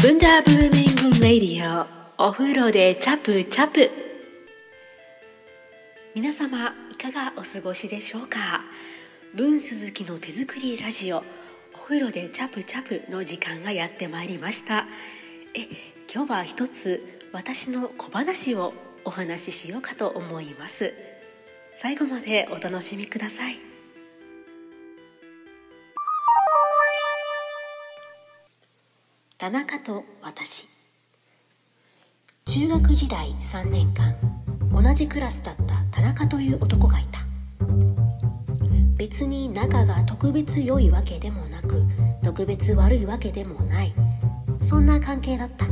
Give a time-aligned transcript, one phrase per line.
[0.00, 3.90] Bun the Booming Radio お風呂でチャプチャプ
[6.14, 8.62] 皆様いかがお過ごしでしょうか?
[9.34, 11.24] 文鈴木の手作りラジオ
[11.74, 14.86] お風呂でチャプチャプの時間がやってまいりました
[15.54, 15.66] え
[16.12, 18.74] 今日は一つ私の小話を
[19.04, 20.94] お話ししようかと思います
[21.76, 23.58] 最後までお楽しみください
[29.40, 30.68] 田中と私。
[32.44, 34.16] 中学時代3年間
[34.72, 37.20] 同じクラスだった田中という男がいた。
[38.96, 41.84] 別に仲が特別良いわけでもなく
[42.24, 43.94] 特別悪いわけでもない。
[44.60, 45.66] そんな関係だった。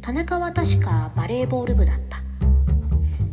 [0.00, 2.22] 田中は確かバレーボール部だった。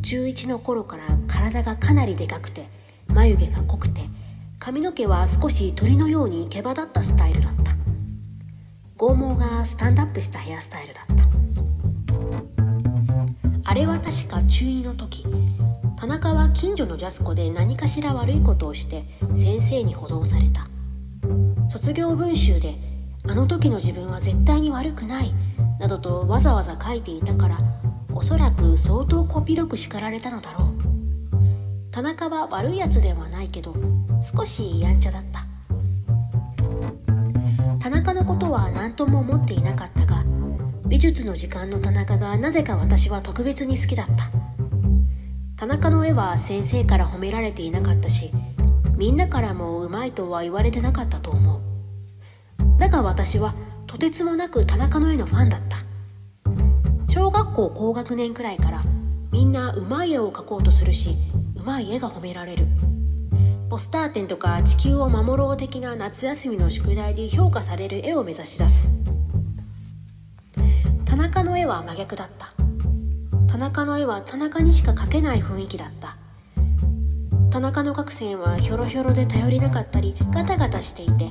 [0.01, 2.67] 中1の頃から体がかなりでかくて
[3.13, 4.01] 眉毛が濃くて
[4.59, 7.78] 髪の毛は少し鳥のように毛羽立ったスタイルだった。
[8.99, 11.23] 剛毛がスタンドアップしたヘアスタイルだった。
[13.63, 15.25] あれは確か中2の時
[15.95, 19.05] 田中は近所のジャスコで何かしら悪いことをして
[19.37, 20.67] 先生に補導された。
[21.69, 22.75] 卒業文集で
[23.25, 25.33] 「あの時の自分は絶対に悪くない」
[25.79, 27.57] などとわざわざ書いていたから
[28.13, 30.69] おそらく相当こぴどく叱られたのだろう。
[31.89, 33.73] 田中は悪いやつではないけど
[34.21, 35.48] 少しやんちゃだった。
[37.89, 40.23] 田中のことは何とも思っていなかったが
[40.85, 44.29] 美術の時間の田中がなぜか私は特別に好きだった。
[45.57, 48.29] 田中の絵は先生から褒められていなかったし
[48.95, 51.61] みんなからもうまいとは言われてなかったと思う。
[52.77, 53.55] だが私は
[53.87, 55.77] とてつもなく田中の絵のファンだった。
[57.11, 58.83] 小学校高学年くらいから
[59.31, 61.17] みんなうまい絵を描こうとするし
[61.55, 62.67] うまい絵が褒められる。
[63.69, 68.91] ポスター展とか地球を守ろう的な夏休みの宿題で評価される絵を目指し出す。
[71.05, 72.51] 田中の絵は真逆だった。
[73.47, 76.17] 田中の絵は田中にしか描けない雰囲気だった。
[77.51, 81.29] 田中の描く線はひょろひょろで頼りなかったりガタガタしていて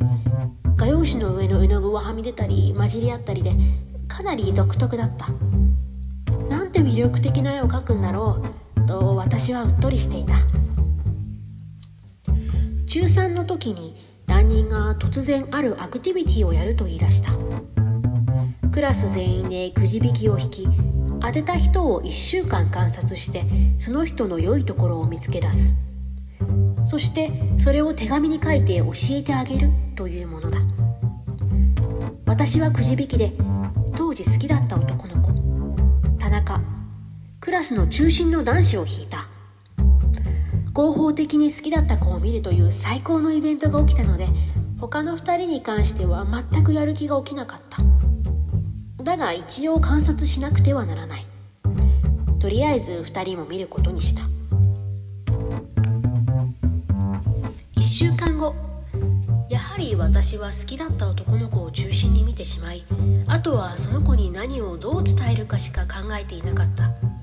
[0.77, 3.57] 画用紙の上の絵の具ははみ出たり混じり合ったりで
[4.07, 5.27] かなり独特だった。
[6.49, 8.41] なんて魅力的な絵を描くんだろ
[8.77, 10.35] うと私はうっとりしていた。
[12.89, 13.95] 中3の時に
[14.27, 17.33] 担任が突然あるアクティビティをやると言い出した。
[18.71, 20.69] クラス全員でくじ引きを引き
[21.21, 23.45] 当てた人を1週間観察して
[23.79, 25.75] その人の良いところを見つけ出す。
[26.87, 30.59] そしてそれを手紙に書いて教えてあげるというものだ。
[32.25, 33.35] 私はくじ引きで
[33.97, 36.19] 当時好きだった男の子。
[36.19, 36.63] 田中
[37.41, 39.29] クラスの中心の男子を引いた。
[40.79, 44.29] 合法的に好きだった子を見るという最高のイベントが起きたので
[44.79, 47.83] 他の2人に関しては全くやる気が起きなかった。
[49.03, 51.27] だが一応観察しなくてはならない。
[52.39, 54.23] とりあえず2人も見ることにした。
[57.75, 58.55] 1週間後
[59.51, 62.85] やはり私は好きだった男の子を中心に見てしまい
[63.27, 67.18] あとはその子に何をどう伝えるかしか考えていなかった。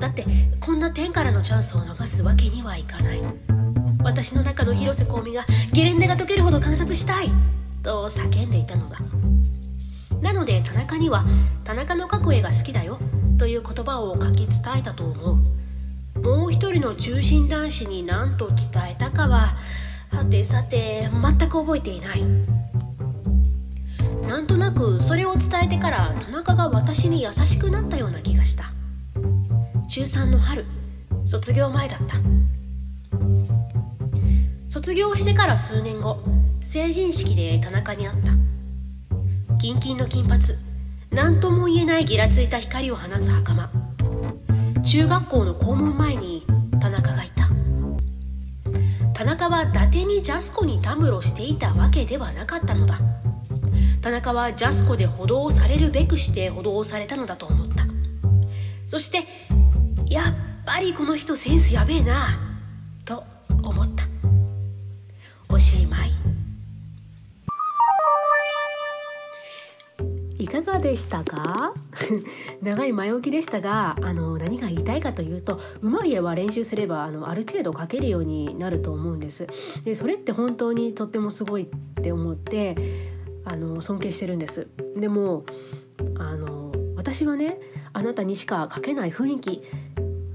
[0.00, 0.26] だって
[0.58, 3.22] こんな天からのチャンスを逃すわけにはいかない。
[4.02, 7.28] 私の中の広瀬香美がゲレンデが解けるほど観察したい。
[7.82, 8.98] と叫んでいたのだ。
[10.22, 11.24] なので田中には
[11.64, 12.98] 田中の描く絵が好きだよ。
[13.38, 15.38] という言葉を書き伝えたと思
[16.14, 16.20] う。
[16.20, 18.56] もう一人の中心男子に何と伝
[18.90, 19.56] えたかは
[20.10, 22.24] はてさて全く覚えていない。
[24.26, 28.72] なんとなくそれを伝えてから田中が私に優しくなったような気がした。
[29.90, 30.66] 中3の春
[31.26, 32.14] 卒業前だった。
[34.68, 36.20] 卒業してから数年後
[36.62, 38.30] 成人式で田中に会った。
[39.56, 40.44] キンキンの金髪
[41.10, 43.68] 何とも言えないギラついた光を放つ袴。
[44.84, 46.46] 中学校の校門前に
[46.80, 47.48] 田中がいた。
[49.12, 53.00] 田中は伊達にジャスコにたむろしていたわけではなかったのだ。
[54.00, 57.86] 田中はジャスコで補導されるべくして補導されたのだと思った。
[58.86, 59.24] そして
[60.10, 60.34] やっ
[60.66, 62.36] ぱりこの人センスやべえな。
[63.04, 63.22] と
[63.62, 64.04] 思った。
[65.48, 66.10] おしまい。
[70.40, 71.74] いかがでしたか？
[72.60, 79.46] 長い前置きでしたがあの何が言いたいかというとうまい絵は練習すればあのある程度描けるようになると思うんです。
[79.84, 81.66] でそれって本当にとってもすごいっ
[82.02, 82.74] て思って
[83.44, 84.66] あの尊敬してるんです。
[84.96, 85.44] でも
[86.18, 87.60] あの私はね
[87.92, 89.62] あなたにしか描けない雰囲気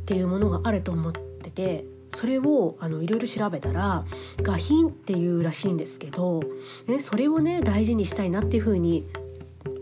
[0.06, 4.06] っていうものがあると思っててそれをあのいろいろ調べたら
[4.38, 6.44] 画品っていうらしいんですけど、
[6.86, 9.08] ね、それをね大事にしたいなっていうふうに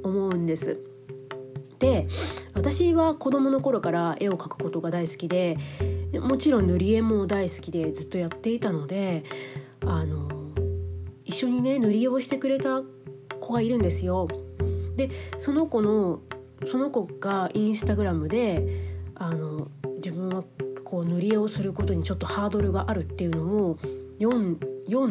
[0.01, 0.79] 思うんです。
[1.79, 2.07] で
[2.53, 5.57] 私は子供の頃から絵を描くことが大好きで
[6.13, 9.25] もちろん塗り絵も大好きでずっとやっていたので
[9.85, 10.29] あの
[11.25, 12.81] 一緒にね塗り絵をしてくれた
[13.41, 14.29] 子がいるんですよ。
[14.95, 16.21] でその子の
[16.65, 19.67] その子がインスタグラムであの
[20.93, 23.79] こう塗り絵をすることにちょっとハードルがあるっていうのを
[24.19, 24.37] 読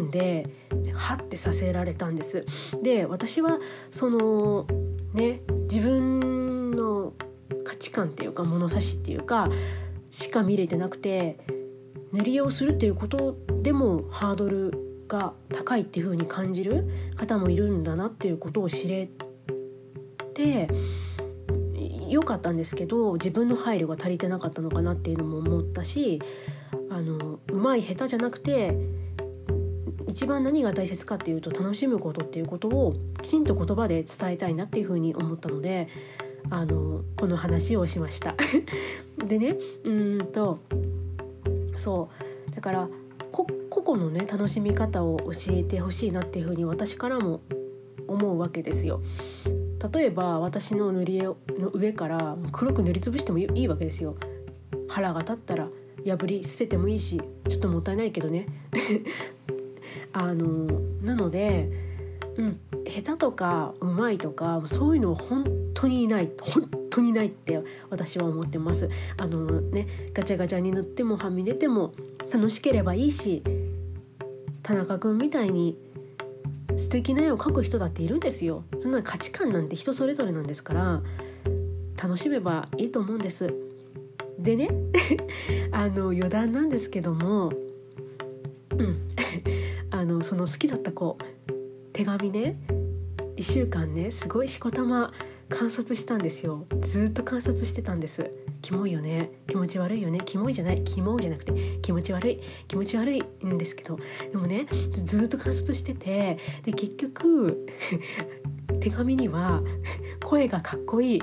[0.01, 0.49] んで
[0.95, 2.47] はってさせられたんです。
[2.85, 3.59] で私は
[3.91, 4.69] その
[5.13, 7.15] ね自分の
[7.65, 9.51] 価値観っていうか物差しっていうか
[10.13, 11.41] しか見れてなくて
[12.13, 19.09] 塗り絵をするっていうことでもハードルが高いっていう風に感じる方もいるんだなっていうことを知れ
[20.33, 20.69] て
[22.13, 26.21] 良かったんですけど自分の配慮が足りてなかったのかなっていうのも思ったし
[26.91, 28.77] あの上手い下手じゃなくて
[30.09, 35.89] 一番何が大切かっていうと楽しむことっていうことをきちんと言葉で伝えたいなっていうふうに思ったので
[36.51, 38.35] あのこの話をしました
[39.27, 40.59] でねうんと
[41.77, 42.11] そ
[42.51, 42.89] うだから
[43.31, 47.41] 個々のね楽しみ方を教えてほしいなっていうふうに私からも
[48.07, 49.01] 思うわけですよ。
[49.93, 51.37] 例えば私の塗り絵の
[51.73, 54.17] 上から黒く塗りつぶしてもいいわけですよ。
[54.89, 55.69] 腹が立ったら
[56.07, 58.47] 破り捨ててもいいしちょっともったいないけどね
[60.13, 60.67] あの
[61.03, 61.71] なので、
[62.37, 65.45] うん、下手とかうまいとかそういうのは本
[65.75, 71.95] 当にいない本当にないって私は思ってますあのねガチャガチャに塗ってもはみ出ても
[72.33, 73.43] 楽しければいいし
[74.63, 75.77] 田中君みたいに
[76.83, 78.65] 素敵な絵を描く人だっているんですよ。
[78.81, 81.03] そんな価値観なんて人それぞれなんですから
[82.03, 83.55] 楽しめばいいと思うんです。
[84.39, 84.69] でね
[85.71, 87.53] あの余談なんですけども
[88.77, 88.97] うん。
[89.91, 91.17] あのその好きだった子
[91.93, 92.59] 手紙ね
[93.37, 95.13] 1週間ねすごいしこたま
[95.51, 96.67] 観察したんですよ。
[96.81, 98.29] ずっと観察してたんです。
[98.63, 99.33] キモいよね。
[99.49, 100.21] 気持ち悪いよね。
[100.25, 100.85] キモいじゃない。
[100.85, 102.41] キモいじゃなくて気持ち悪い。
[102.69, 103.99] 気持ち悪いんですけど。
[104.31, 107.67] でもねずっと観察しててで結局
[108.81, 109.63] 手紙には
[110.25, 111.23] 「声がかっこいい」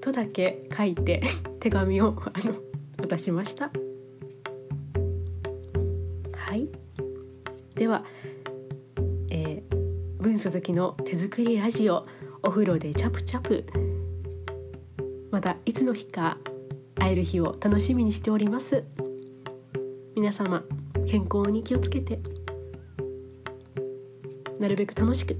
[0.00, 1.22] とだけ書いて
[1.60, 2.54] 手紙をあの
[2.96, 3.70] 渡しました。
[6.32, 6.68] はい。
[7.74, 8.04] では、
[9.30, 12.06] えー、文鈴木の手作りラジオ。
[12.40, 13.66] お風呂でチャプチャプ。
[15.30, 16.38] またいつの日か
[16.98, 18.84] 会える日を楽しみにしております。
[20.14, 20.64] 皆様
[21.06, 22.20] 健康に気をつけて。
[24.58, 25.36] なるべく楽しく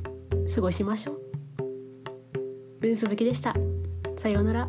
[0.55, 1.21] 過ごしましょう。
[2.81, 3.55] 文鈴木でした。
[4.17, 4.69] さようなら。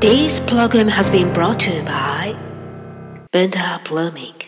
[0.00, 2.34] This program has been brought to you by
[3.32, 4.47] Benta Blooming